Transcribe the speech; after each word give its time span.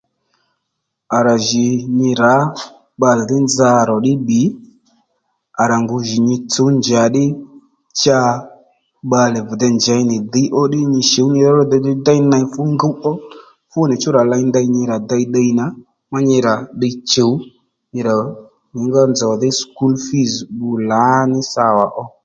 À 1.15 1.17
ra 1.25 1.35
jì 1.47 1.65
nyi 1.97 2.11
rǎ 2.21 2.31
bbalè 2.97 3.23
dhí 3.29 3.37
nza 3.45 3.69
rò 3.89 3.95
ddí 4.01 4.13
bbì 4.19 4.41
à 5.61 5.63
rà 5.69 5.77
ngu 5.83 5.97
jì 6.07 6.17
nyi 6.27 6.35
shǔw 6.51 6.69
njàddí 6.79 7.25
cha 7.99 8.19
bbalè 9.07 9.39
vi 9.47 9.55
dey 9.61 9.73
njèy 9.77 10.01
nì 10.09 10.15
dhǐy 10.31 10.47
ó 10.59 10.61
ddí 10.67 10.79
nyi 10.93 11.01
shǔ 11.11 11.23
nyi 11.33 11.41
ródho 11.55 11.77
ddí 11.81 11.91
déy 12.07 12.21
ney 12.31 12.45
fú 12.53 12.61
ngúw 12.73 12.95
ó 13.11 13.11
fú 13.71 13.79
nì 13.87 13.95
chú 14.01 14.09
rà 14.17 14.23
ley 14.31 14.43
ndey 14.49 14.67
nyi 14.73 14.81
rà 14.91 14.97
dey 15.09 15.23
ddiy 15.27 15.49
nà 15.59 15.65
ma 16.11 16.19
nyi 16.27 16.37
rà 16.47 16.53
ddiy 16.75 16.95
chùw 17.11 17.33
nyi 17.93 18.01
rà 18.07 18.15
nyǐngá 18.77 19.01
nzòw 19.13 19.33
dhí 19.41 19.49
skul 19.59 19.93
fiz 20.07 20.31
bbu 20.53 20.69
làní 20.89 21.39
sâwà 21.53 21.85
ó 22.03 22.05